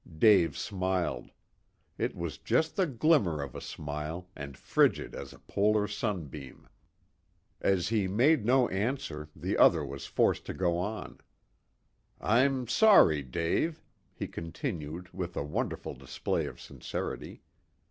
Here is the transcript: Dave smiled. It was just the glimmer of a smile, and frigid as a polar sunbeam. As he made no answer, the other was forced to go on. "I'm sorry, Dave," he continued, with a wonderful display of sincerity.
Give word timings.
Dave 0.17 0.57
smiled. 0.57 1.29
It 1.95 2.15
was 2.15 2.39
just 2.39 2.75
the 2.75 2.87
glimmer 2.87 3.39
of 3.39 3.53
a 3.53 3.61
smile, 3.61 4.27
and 4.35 4.57
frigid 4.57 5.13
as 5.13 5.31
a 5.31 5.37
polar 5.37 5.87
sunbeam. 5.87 6.67
As 7.61 7.89
he 7.89 8.07
made 8.07 8.43
no 8.43 8.67
answer, 8.69 9.29
the 9.35 9.59
other 9.59 9.85
was 9.85 10.07
forced 10.07 10.43
to 10.47 10.55
go 10.55 10.79
on. 10.79 11.19
"I'm 12.19 12.67
sorry, 12.67 13.21
Dave," 13.21 13.83
he 14.15 14.27
continued, 14.27 15.09
with 15.13 15.37
a 15.37 15.43
wonderful 15.43 15.93
display 15.93 16.47
of 16.47 16.59
sincerity. 16.59 17.43